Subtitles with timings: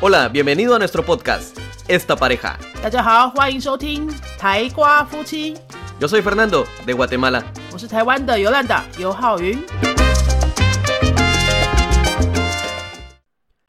[0.00, 2.56] Hola, bienvenido a nuestro podcast, Esta Pareja.
[2.82, 5.54] 大家好，欢迎收听台瓜夫妻，
[6.00, 7.42] Yo soy Fernando, de Guatemala.
[7.72, 9.58] 我是台湾的尤兰达尤浩云。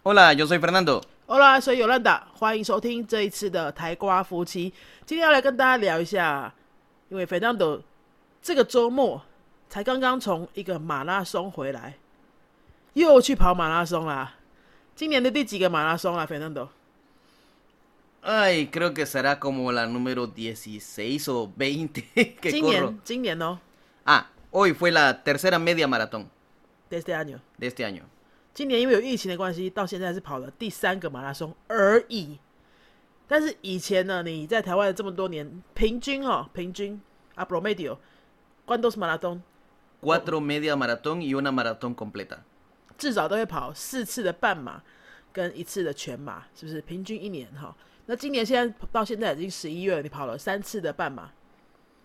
[0.04, 1.02] Hola, yo soy Fernando.
[1.28, 4.74] Hola，所以尤兰达，欢迎收听这一次的台瓜夫妻。
[5.06, 6.54] 今天要来跟大家聊一下，
[7.10, 7.82] 因为 Fernando
[8.42, 9.22] 这个周末
[9.70, 11.94] 才刚刚从一个马拉松回来，
[12.94, 14.34] 又去跑马拉松啦。
[14.98, 16.70] 今年的第几个马拉松啦，Fernando？
[18.22, 22.92] Ay, creo que será como la número 16 o 20 que 今 corro.
[22.92, 23.60] 年，今年哦
[24.06, 26.28] Ah, hoy fue la tercera media maratón
[26.90, 27.40] ，este año。
[27.58, 28.04] de este año.
[28.54, 32.38] 今年因为有疫情的关系，到现在是跑了第三个马拉松而已。
[33.28, 37.02] 但是以前呢，你在台湾这么多年，平均哦，平均
[37.36, 37.98] 啊，promedio
[38.66, 39.42] cuántos maratón
[40.02, 42.44] Cuatro media maratón y una maratón completa.
[42.99, 44.83] 至少都会跑四次的半马
[45.33, 46.83] 跟一次的全马，是不是？
[46.83, 47.75] 平均一年哈。
[48.07, 51.31] 那今年现在到现在已经十一月了，你跑了三次的半马，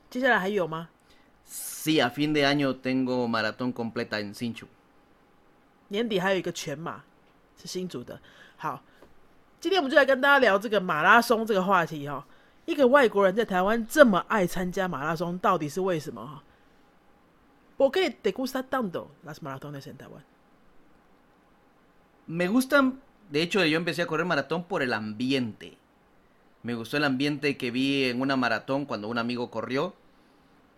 [0.09, 0.89] 接下来还有吗
[1.47, 4.65] ？Sí, a fin de año tengo maratón completa en Sinchu.
[5.87, 7.03] 年底还有一个全马
[7.57, 8.19] 是新组的。
[8.55, 8.83] 好，
[9.59, 12.25] 今天我们就来跟大家聊这个马拉松这个话题哈、
[12.65, 16.43] 一个外国人在台湾这么爱参加马拉松，到底是为什么哈？
[17.77, 20.21] 我可以 te gusta tanto las maratones en Taiwan？
[22.26, 25.78] Me gustan, de hecho yo empecé a correr maratón por el ambiente.
[26.62, 29.94] Me gustó el ambiente que vi en una maratón cuando un amigo corrió.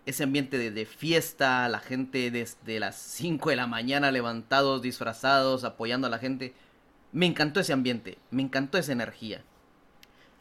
[0.05, 5.63] Ese ambiente de, de fiesta, la gente desde las 5 de la mañana levantados, disfrazados,
[5.63, 6.53] apoyando a la gente.
[7.11, 9.41] Me encantó ese ambiente, me encantó esa energía.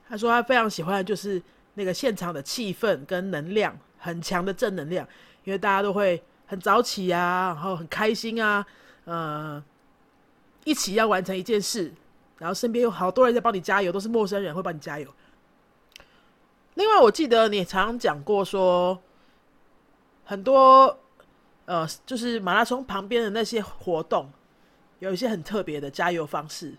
[0.08, 1.42] 他说他非常喜欢的就是
[1.74, 5.06] 那个现场的气氛跟能量，很强的正能量，
[5.44, 8.66] 因为大家都会很早起啊，然后很开心啊，
[9.04, 9.62] 呃，
[10.65, 11.93] 一起要完成一件事，
[12.39, 15.09] 然后身边有好多人在帮你加油，都是陌生人会帮你加油。
[16.73, 19.01] 另外，我记得你常讲过说，
[20.25, 20.99] 很多
[21.65, 24.29] 呃，就是马拉松旁边的那些活动，
[24.99, 26.75] 有一些很特别的加油方式，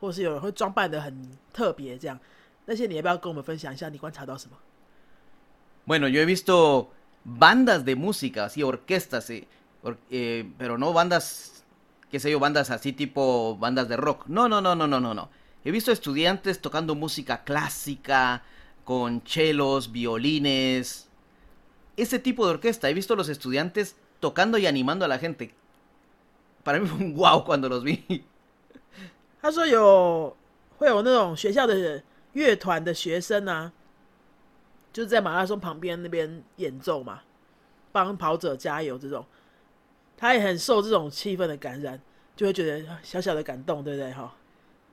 [0.00, 2.18] 或是有人会装扮的很特别，这样。
[2.64, 3.88] 那些你要不要跟我们分享一下？
[3.88, 4.56] 你观察到什么
[5.86, 6.88] ？Bueno, yo he visto
[7.24, 9.30] bandas de música, y orquestas,
[9.82, 11.57] pero no bandas,
[12.09, 14.27] qué sé yo, bandas así tipo bandas de rock.
[14.27, 15.29] No, no, no, no, no, no, no.
[15.63, 18.43] He visto estudiantes tocando música clásica,
[18.83, 21.07] con chelos, violines,
[21.95, 22.89] ese tipo de orquesta.
[22.89, 25.53] He visto los estudiantes tocando y animando a la gente.
[26.63, 28.25] Para mí fue un wow cuando los vi.
[29.41, 30.35] 他说有
[30.77, 32.01] 会有那种学校的
[32.31, 33.71] 乐团的学生啊，
[34.93, 37.21] 就是在马拉松旁边那边演奏嘛，
[37.91, 39.25] 帮跑者加油这种，
[40.17, 41.99] 他也很受这种气氛的感染，
[42.35, 44.11] 就会觉得小小的感动，对不对？
[44.13, 44.33] 哈，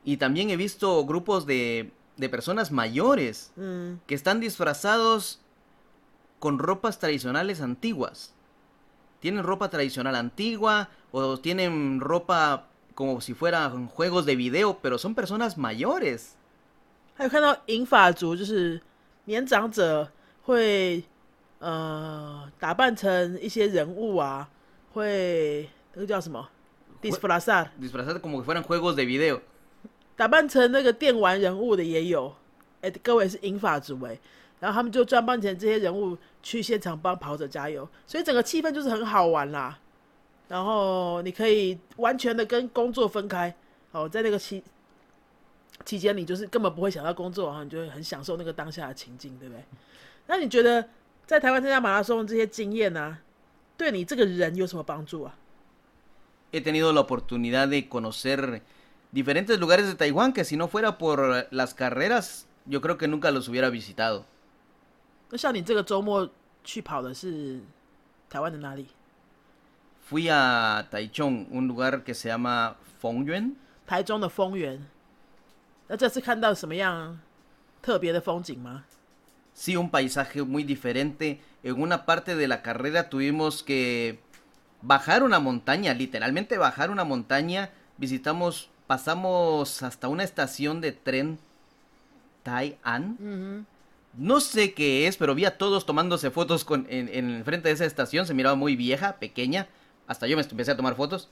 [0.04, 5.38] Y también he visto grupos de, de personas mayores 嗯， que están disfrazados
[6.38, 8.30] con ropas tradicionales antiguas.
[9.20, 15.14] Tienen ropa tradicional antigua o tienen ropa como si fueran juegos de video, pero son
[15.14, 16.34] personas mayores.
[17.14, 18.80] 还有看到银发族，就是
[19.26, 20.10] 年长者
[20.44, 21.04] 会
[21.58, 24.48] 呃打扮成一些人物啊，
[24.95, 26.49] 会那个叫什么
[27.01, 27.67] disfrazar。
[27.79, 29.41] Disfrazados como que fueran juegos de video.
[30.15, 32.33] 打扮成那个电玩人物的也有，
[32.81, 34.17] 哎、各位是英法族哎，
[34.61, 39.77] 然后他们就装扮成这些人物去现场帮跑者加油，所以整个气氛就是很好玩啦。
[40.47, 43.53] 然后你可以完全的跟工作分开，
[43.91, 44.63] 哦，在那个期
[45.83, 49.61] 期间，你就是根本不会想到工作，然后你就会很享受那个当下的情境，对不对？
[50.27, 50.87] 那你觉得
[51.25, 53.19] 在台湾参加马拉松的这些经验呢、啊，
[53.76, 55.34] 对你这个人有什么帮助啊？
[56.52, 58.62] He tenido la oportunidad de conocer
[59.12, 63.30] diferentes lugares de Taiwán que si no fuera por las carreras, yo creo que nunca
[63.30, 64.24] los hubiera visitado.
[65.30, 66.28] 那像你这个周末
[66.64, 67.60] 去跑的是
[68.28, 68.86] 台湾的哪里？
[70.08, 73.54] Fui a Taichung, un lugar que se llama Fongyuan.
[73.86, 74.86] 台中的丰原。
[75.86, 77.20] 那这次看到什么样
[77.80, 78.84] 特别的风景吗？
[79.54, 81.38] Sí, un paisaje muy diferente.
[81.65, 84.19] en una parte de la carrera tuvimos que
[84.83, 87.71] bajar una montaña, literalmente bajar una montaña.
[87.97, 91.39] Visitamos, pasamos hasta una estación de tren
[92.43, 93.65] Tai'an.
[94.13, 97.69] No sé qué es, pero vi a todos tomándose fotos con, en, en el frente
[97.69, 98.27] de esa estación.
[98.27, 99.67] Se miraba muy vieja, pequeña.
[100.05, 101.29] Hasta yo me empecé a tomar fotos.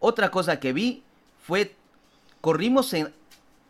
[0.00, 1.02] Otra cosa que vi
[1.42, 1.74] fue,
[2.42, 3.10] corrimos en,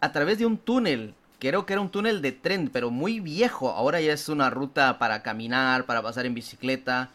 [0.01, 1.15] a través de un túnel.
[1.43, 3.71] Creo que era un túnel de tren, pero muy viejo.
[3.71, 7.11] Ahora ya es una ruta para caminar, para pasar en bicicleta.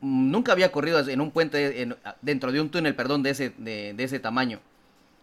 [0.00, 3.50] Mm, Nunca había corrido en un puente, en- dentro de un túnel, perdón, de ese,
[3.58, 4.60] de, de ese tamaño.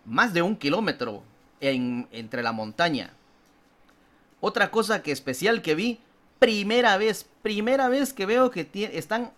[0.05, 1.23] más de un kilómetro
[1.61, 3.11] en, entre la montaña.
[4.41, 5.99] Otra cosa que especial que vi,
[6.39, 9.31] primera vez, primera vez que veo que están,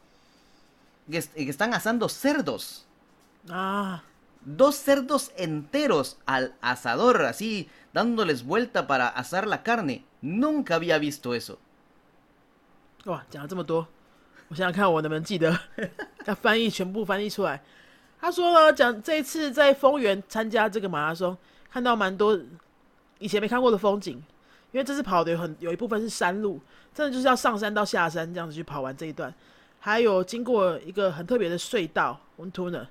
[1.10, 2.86] que, están asando cerdos.
[3.50, 4.04] Ah.
[4.46, 10.04] Dos cerdos enteros al asador, así dándoles vuelta para asar la carne.
[10.22, 11.58] Nunca había visto eso.
[13.06, 13.88] 哇，讲了这么多，
[14.50, 15.58] 我想想看我能不能记得，
[16.26, 17.64] 要翻译全部翻译出来。
[18.20, 21.36] 他说呢，讲这一次在丰原参加这个马拉松，
[21.72, 22.40] 看到蛮多
[23.20, 24.18] 以前没看过的风景，
[24.72, 26.60] 因为这次跑的有很有一部分是山路，
[26.94, 29.34] 真的就是要上山到下山这样子去跑完这一段，
[29.80, 32.88] 还有经过一个很特别的隧道 o n t u n e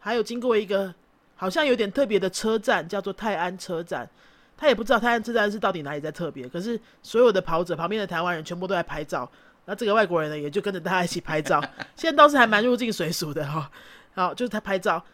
[0.00, 0.94] 还有经过一个
[1.36, 4.08] 好像有点特别的车站，叫做泰安车站。
[4.56, 9.28] 他也不知道泰安车站是到底哪里在特别，可是所有的跑者旁边的台湾人全部都在拍照，
[9.64, 11.60] 那这个外国人呢也就跟着大家一起拍照。
[11.96, 13.68] 现在倒是还蛮入境水俗的哈，
[14.14, 15.04] 好就是他拍照，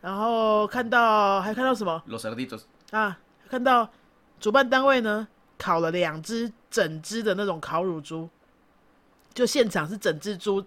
[0.00, 3.16] 然后看到还看到什么？Los 啊，
[3.48, 3.88] 看到
[4.40, 8.28] 主办单位呢烤了两只整只的那种烤乳猪，
[9.32, 10.66] 就现场是整只猪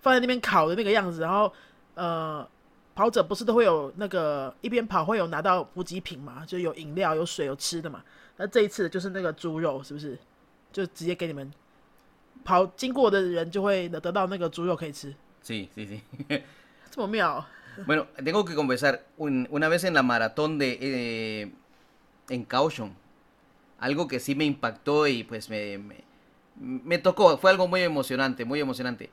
[0.00, 1.52] 放在那边烤的那个样子，然后
[1.94, 2.48] 呃。
[2.94, 8.02] 跑者不是都会有那个一边跑会有拿到补给品嘛，就有饮料、有水、有吃的嘛。
[8.36, 10.18] 那这一次就是那个猪肉，是不是？
[10.72, 11.52] 就直接给你们
[12.44, 15.14] 跑经过的人就会得到那个猪肉可以吃。
[15.44, 16.42] Sí, sí, sí.
[16.90, 17.44] 这么妙。
[17.86, 21.52] Bueno, tengo que confesar, una vez en la maratón de eh,
[22.28, 22.94] en Caution,
[23.80, 26.04] algo que sí me impactó y pues me, me,
[26.60, 29.08] me tocó, fue algo muy emocionante, muy emocionante.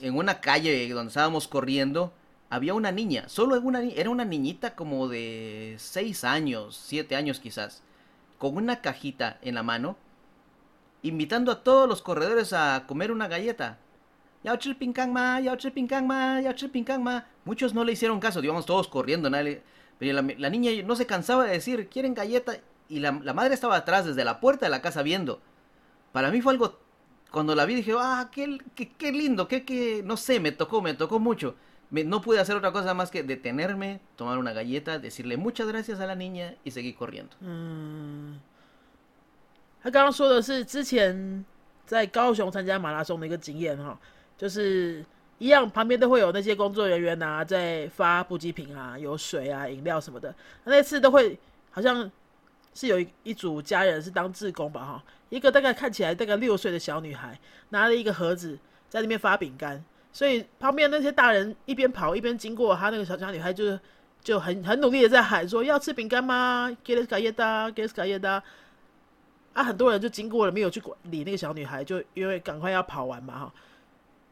[0.00, 2.12] En una calle donde estábamos corriendo,
[2.52, 7.82] había una niña, solo una, era una niñita como de 6 años, 7 años quizás,
[8.36, 9.96] con una cajita en la mano,
[11.00, 13.78] invitando a todos los corredores a comer una galleta.
[17.46, 19.30] Muchos no le hicieron caso, digamos todos corriendo,
[19.98, 24.04] pero la, niña no se cansaba de decir, quieren galleta, y la, madre estaba atrás
[24.04, 25.40] desde la puerta de la casa viendo.
[26.12, 26.78] Para mí fue algo,
[27.30, 30.92] cuando la vi dije, ah, qué, qué, lindo, qué, qué, no sé, me tocó, me
[30.92, 31.54] tocó mucho
[37.40, 38.40] 嗯，
[39.82, 41.44] 他刚刚说的是之前
[41.84, 44.00] 在高雄参加马拉松的一个经验哈，
[44.38, 45.04] 就是
[45.36, 50.34] 一样旁边都会有那些工作人员啊，在发补给品啊，有水啊、饮料什么的。
[50.64, 51.38] 那次都会
[51.70, 52.10] 好像
[52.72, 57.38] 是有一组家人是当志工吧哈，一个大概看起来大概六岁的小女孩
[57.68, 59.84] 拿了一个盒子在那边发饼干。
[60.12, 63.80] 所以旁边那些大人一边跑一边经过，他那个小小女孩就是
[64.22, 68.42] 就很很努力的在喊说要吃饼干吗？Get us 卡耶达，Get us 卡耶达。
[69.54, 73.52] 啊，很多人就经过了，没有去管理那个小女孩，就因为赶快要跑完嘛哈。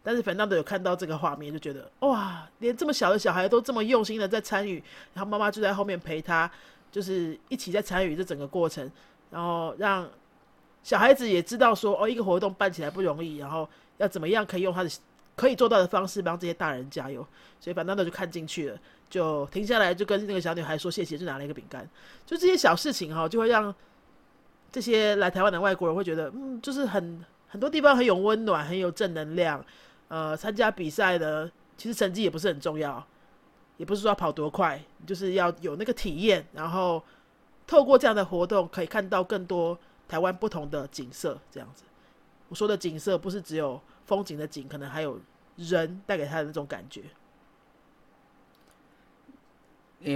[0.03, 4.83] 但是反倒都有看到这个画面，就觉得哇，连这么小的小孩都这么用心的在参与，
[5.13, 6.51] 然后妈妈就在后面陪他，
[6.91, 8.91] 就是一起在参与这整个过程，
[9.31, 10.09] 然后让
[10.83, 13.69] 小孩子也知道说哦，一个活动办起来不容易，然后
[13.99, 14.91] 要怎么样可以用他的。
[15.41, 17.27] 可以做到的方式，帮这些大人加油。
[17.59, 18.79] 所以反正那就看进去了，
[19.09, 21.89] 就停下来，就跟那个小女孩说谢谢，就拿了一个饼干。
[22.27, 23.75] 就这些小事情哈，就会让
[24.71, 29.65] 这些来台湾的外国人会觉得，嗯，就是很很多地方很有温暖，很有正能量。
[30.09, 33.03] 呃，参加比赛的其实成绩也不是很重要，
[33.79, 36.47] 也不是说要跑多快，就是要有那个体验。
[36.53, 37.03] 然后
[37.67, 41.39] 透过这样的活动，可以看到更多台湾不同的景色。
[41.51, 41.85] 这样子，
[42.51, 45.19] 我说的景色不是只有风景的景，可能还有。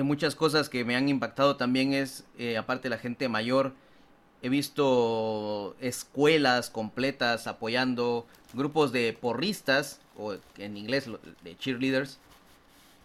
[0.03, 3.75] Muchas cosas que me han impactado también es, eh, aparte de la gente mayor,
[4.41, 11.11] he visto escuelas completas apoyando grupos de porristas, o en inglés
[11.43, 12.19] de cheerleaders,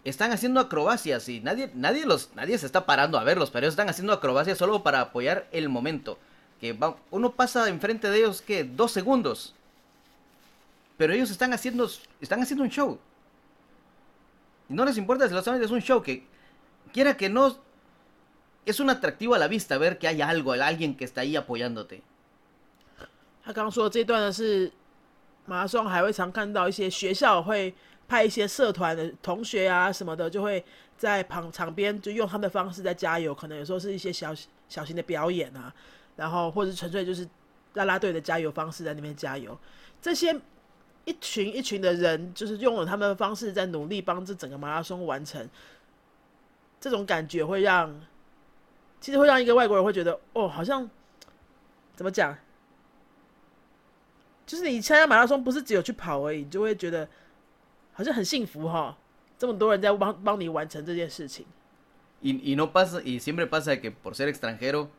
[0.05, 3.73] están haciendo acrobacias y nadie, nadie, los, nadie se está parando a verlos, pero ellos
[3.73, 6.17] están haciendo acrobacias solo para apoyar el momento.
[6.61, 6.77] Que
[7.11, 9.53] uno pasa enfrente de ellos, que Dos segundos
[10.99, 11.89] pero ellos están haciendo,
[12.19, 12.99] están haciendo un show.
[14.67, 16.27] Y no les importa si lo saben, es es un show que,
[16.91, 17.57] quiera que no,
[18.65, 22.03] es un atractivo a la vista ver que hay algo, alguien que está ahí apoyándote.
[23.41, 24.69] 他刚刚说的这段呢是
[25.45, 27.73] 马拉松还会常看到一些学校会
[28.07, 30.63] 派一些社团的同学啊什么的，就会
[30.97, 34.35] 在旁场边就用他们的方式在加油，可能有时候是一些小
[34.67, 35.73] 小型的表演啊，
[36.17, 37.27] 然后或者纯粹就是
[37.75, 39.57] 啦啦队的加油方式在那边加油，
[40.01, 40.39] 这些
[41.09, 45.49] 一群一群的人，就是用了他们的方式在努力帮这整个马拉松完成。
[46.79, 47.99] 这种感觉会让，
[49.01, 50.87] 其实会让一个外国人会觉得，哦，好像
[51.95, 52.37] 怎么讲？
[54.45, 57.09] 就是你参加马拉松不是只有去跑而已，你就会觉得
[57.91, 58.95] 好像很幸福哈。
[59.37, 61.45] 这么多人在帮帮你完成这件事情。
[62.21, 64.89] Y, y no pasa, y siempre pasa que por ser extranjero,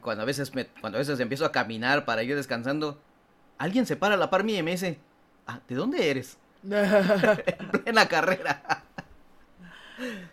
[0.00, 2.98] cuando a veces me, cuando a veces empiezo a caminar para ir descansando,
[3.58, 4.98] alguien se para a la par mía y me dice,
[5.45, 6.37] ah, ¿de dónde eres?
[6.63, 8.57] en plena carrera.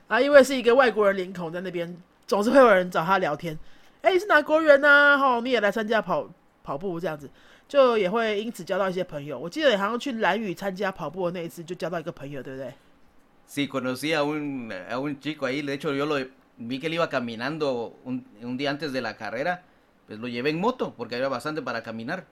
[0.09, 3.59] 啊，因为是一个外国人脸孔在那边，总是会有人找他聊天。
[4.03, 6.29] 哎，你是哪国人呐、吼，你也来参加跑
[6.63, 7.31] 跑步这样子，
[7.67, 9.39] 就也会因此交到一些朋友。
[9.39, 12.75] 我记得好像去蓝屿参加跑步的那一次，就交到一个朋友，对不对？
[13.47, 16.17] Sí, conocí a un, a un chico ahí, de hecho yo lo
[16.57, 19.63] vi que él iba caminando un, un día antes de la carrera,
[20.07, 22.25] pues lo llevé en moto, porque había bastante para caminar.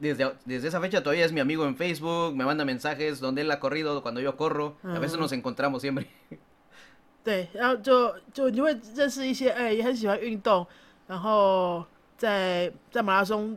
[0.00, 3.50] Desde, desde esa fecha todavía es mi amigo en Facebook, me manda mensajes donde él
[3.52, 5.20] ha corrido, cuando yo corro, a veces Ah.
[5.20, 6.06] nos encontramos siempre.
[7.22, 10.66] 对，然后就就你会认识一些哎、也很喜欢运动，
[11.06, 11.86] 然后
[12.18, 13.56] 在在马拉松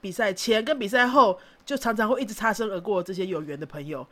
[0.00, 4.06] 比赛前跟比赛后，就常常会一直擦身而过这些有缘的朋友。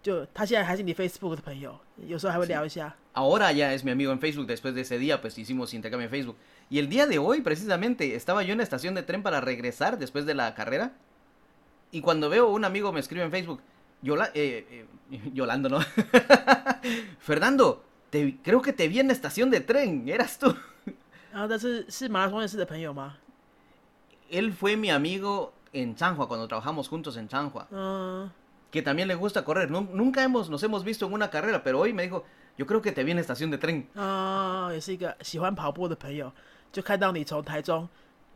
[0.00, 1.74] 就他现在还是你 Facebook 的朋友，
[2.06, 2.94] 有时候还会聊一下。
[3.14, 6.10] Ahora ya es mi amigo en Facebook, después de ese día pues hicimos intercambio en
[6.10, 6.36] Facebook.
[6.69, 9.97] Y el día de hoy, precisamente, estaba yo en la estación de tren para regresar
[9.97, 10.93] después de la carrera.
[11.91, 13.61] Y cuando veo un amigo me escribe en Facebook,
[14.03, 14.85] eh, eh
[15.33, 15.79] Yolando, ¿no?
[17.19, 20.55] Fernando, te, creo que te vi en la estación de tren, eras tú.
[21.31, 21.47] Ah,
[24.31, 27.67] Él fue mi amigo en Chanhua, cuando trabajamos juntos en Chanhua.
[28.71, 29.69] Que también le gusta correr.
[29.69, 32.25] No, nunca hemos, nos hemos visto en una carrera, pero hoy me dijo,
[32.57, 33.87] yo creo que te vi en la estación de tren.
[33.95, 36.31] Ah, uh,
[36.71, 37.87] 就看到你从台中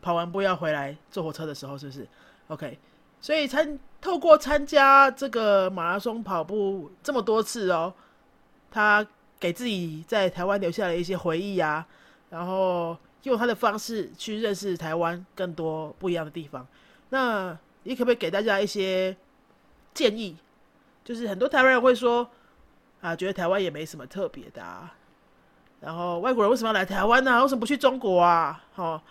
[0.01, 2.07] 跑完步要回来坐火车的时候，是不是
[2.47, 2.77] ？OK，
[3.21, 7.93] 所以参透过参加这个马拉松跑步这么多次哦，
[8.69, 9.05] 他
[9.39, 11.87] 给自己在台湾留下了一些回忆啊，
[12.29, 16.67] 然后用他的方式去认识台湾更多不一样的地方。
[17.09, 19.15] 那你可不可以给大家一些
[19.93, 20.35] 建议？
[21.05, 22.29] 就是很多台湾人会说
[23.01, 24.95] 啊，觉得台湾也没什么特别的啊。
[25.83, 28.63] 然后外国人为什么要来台湾呢、为什么不去中国啊？
[28.75, 29.01] 哦，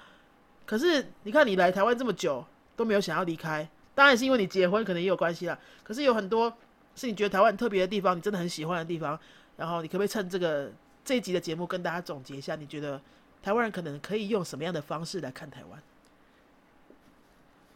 [0.64, 2.42] 可是你看你来台湾这么久
[2.74, 5.58] 都没有想要离开，当然是因为你结婚可能也有关系啦。
[5.82, 6.50] 可是有很多
[6.96, 9.18] 是你觉得台湾很特别的地方，你真的很喜欢的地方。
[9.58, 10.72] 然后你可不可以趁这个
[11.04, 12.98] 这一集的节目跟大家总结一下，你觉得
[13.42, 15.82] 台湾人可能可以用什么样的方式来看台湾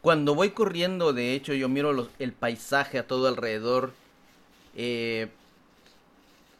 [0.00, 3.90] ？Cuando voy corriendo, de hecho, yo miro el paisaje a todo alrededor.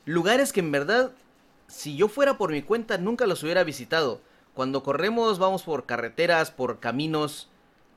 [0.07, 1.11] lugares que en verdad,
[1.67, 4.21] si yo fuera por mi cuenta, nunca los hubiera visitado.
[4.55, 7.49] Cuando corremos, vamos por carreteras, por caminos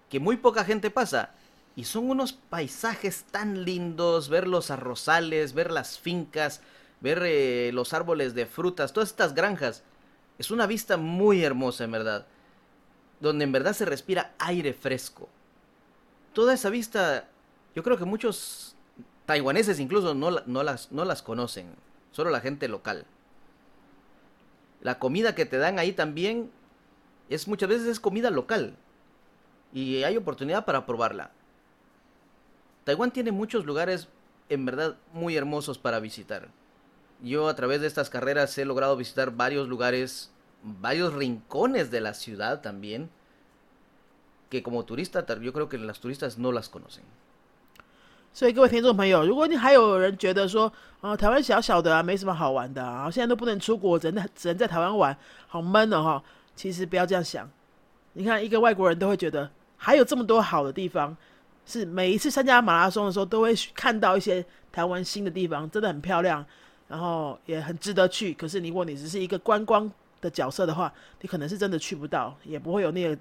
[0.09, 1.31] que muy poca gente pasa.
[1.75, 6.61] Y son unos paisajes tan lindos, ver los arrozales, ver las fincas,
[6.99, 9.83] ver eh, los árboles de frutas, todas estas granjas.
[10.37, 12.27] Es una vista muy hermosa, en verdad.
[13.19, 15.29] Donde en verdad se respira aire fresco
[16.33, 17.27] toda esa vista,
[17.75, 18.75] yo creo que muchos
[19.25, 21.67] taiwaneses incluso no, no las, no las conocen,
[22.11, 23.05] solo la gente local.
[24.81, 26.51] La comida que te dan ahí también
[27.29, 28.75] es muchas veces es comida local
[29.73, 31.31] y hay oportunidad para probarla.
[32.85, 34.07] Taiwán tiene muchos lugares
[34.47, 36.49] en verdad muy hermosos para visitar.
[37.21, 40.31] Yo a través de estas carreras he logrado visitar varios lugares,
[40.63, 43.09] varios rincones de la ciudad también
[44.49, 47.03] que como turista yo creo que las turistas no las conocen.
[48.31, 50.71] 所以各位听众朋友，如果你还有人觉得说，
[51.01, 55.17] 啊、台湾小小的啊，没什么好玩的啊，现在都不能出国，只能只能在台湾玩，
[55.47, 56.23] 好闷哦哈。
[56.55, 57.49] 其实不要这样想，
[58.13, 61.15] 你看一个外国人都会觉得还有这么多好的地方，
[61.65, 66.45] 是每一次参加马拉松的时候都会看到一些台湾新的地方，真的很漂亮，
[66.87, 68.33] 然后也很值得去。
[68.33, 73.17] 可是如果你只是一个观光的角色的话，你可能是真的去不到，也不会有那个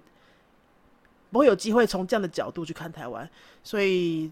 [1.30, 3.28] 不会有机会从这样的角度去看台湾，
[3.64, 4.30] 所以。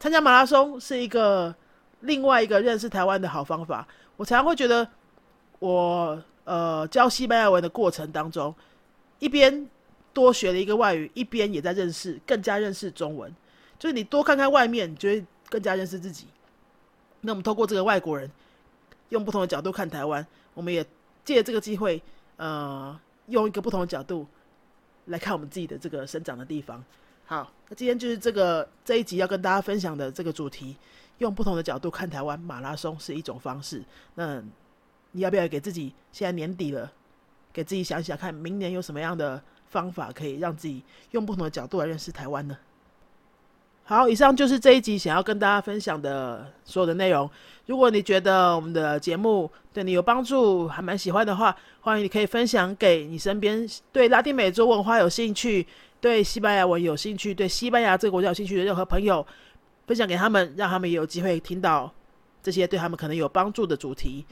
[0.00, 1.54] 参加马拉松是一个
[2.00, 3.86] 另外一个认识台湾的好方法。
[4.16, 4.88] 我常常会觉得
[5.58, 8.54] 我，呃教西班牙文的过程当中，
[9.18, 9.68] 一边
[10.12, 13.34] 多学了一个外语，一边也在认识更加认识中文。
[13.78, 16.26] 就是你多看看外面，你就会更加认识自己。
[17.20, 18.30] 那我们透过这个外国人，
[19.08, 20.24] 用不同的角度看台湾，
[20.54, 20.84] 我们也
[21.24, 22.00] 借这个机会，
[22.36, 24.26] 呃，用一个不同的角度
[25.06, 26.82] 来看我们自己的这个生长的地方。
[27.30, 30.74] 好，那今天就是这个这一集要跟大家分享的这个主题，
[31.18, 33.84] 用不同的角度看台湾马拉松是一种方式。
[34.14, 34.42] 那
[35.12, 36.90] 你要不要给自己现在年底了，
[37.52, 42.56] 给自己想想看，明年有什么样的方法可以让自己用不同的角度来认识台湾呢？
[43.84, 47.30] 好，以上就是这一集想要跟大家分享的所有的内容。
[47.66, 55.66] 如果你觉得我们的节目对你有帮助，还蛮喜欢的话，欢迎你可以分享给你身边对拉丁美洲文化有兴趣。
[56.00, 59.26] 对西班牙文有兴趣、对西班牙这个国家有兴趣的任何朋友，
[59.86, 61.92] 分享给他们，让他们也有机会听到
[62.42, 64.24] 这些对他们可能有帮助的主题。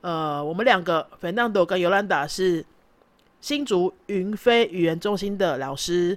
[0.00, 2.64] 呃，我们两个 Fernando 跟尤兰达是
[3.40, 6.16] 新竹云飞语言中心的老师。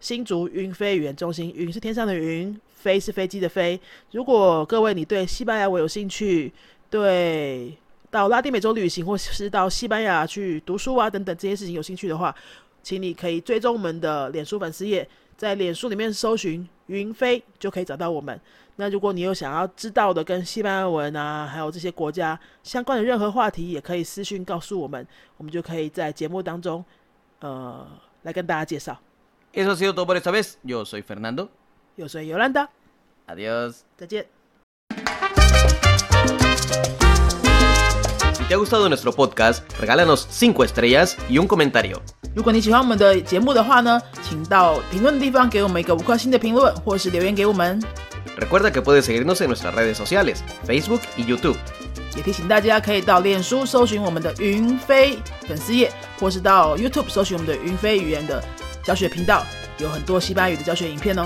[0.00, 3.78] 新竹云飞语言中心，云是天上的云，飞是飞机的飞。
[4.12, 6.50] 如果各位你对西班牙文有兴趣，
[6.88, 7.76] 对
[8.10, 12.34] 到拉丁美洲旅行，或是到西班牙去读书啊等等这些事情有兴趣的话，
[12.82, 18.40] 请你可以追踪我们的脸书粉丝页，在脸书里面搜寻“云飞”就可以找到我们。
[18.76, 25.06] 那如果你有想要知道的跟西班牙文啊，还有这些国家相关的任何话题，也可以私讯告诉我们，
[25.36, 26.82] 我们就可以在节目当中，
[27.40, 27.86] 呃，
[28.22, 28.98] 来跟大家介绍。
[29.52, 30.54] Eso ha sido todo por esta vez.
[30.64, 31.48] Yo soy Fernando.
[31.96, 32.68] Yo soy Yolanda.
[33.26, 33.82] Adiós.
[33.96, 34.26] 再见。
[38.49, 42.01] Si te ha gustado nuestro podcast, regálanos 5 estrellas y un comentario.
[42.35, 47.81] 如果你喜欢我们的节目的话呢，请到评论的地方给我们一个五颗星的评论，或是留言给我们。
[48.37, 50.37] Recuerda que puedes seguirnos en nuestras redes sociales,
[50.67, 51.55] Facebook y YouTube.
[52.15, 58.43] 也提醒大家可以到脸书搜寻我们的云飞粉丝页，或是到 YouTube 搜寻我们的云飞语言的
[58.83, 59.43] 教学频道，
[59.79, 61.25] 有很多西班牙语的教学影片哦。